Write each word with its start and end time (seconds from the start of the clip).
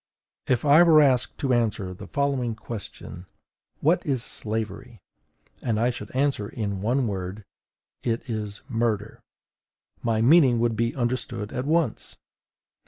If 0.47 0.65
I 0.65 0.81
were 0.81 0.99
asked 0.99 1.37
to 1.41 1.53
answer 1.53 1.93
the 1.93 2.07
following 2.07 2.55
question: 2.55 3.27
WHAT 3.81 4.03
IS 4.03 4.23
SLAVERY? 4.23 4.99
and 5.61 5.79
I 5.79 5.91
should 5.91 6.09
answer 6.15 6.49
in 6.49 6.81
one 6.81 7.05
word, 7.07 7.45
IT 8.01 8.27
IS 8.27 8.61
MURDER, 8.67 9.21
my 10.01 10.19
meaning 10.19 10.57
would 10.57 10.75
be 10.75 10.95
understood 10.95 11.53
at 11.53 11.65
once. 11.65 12.17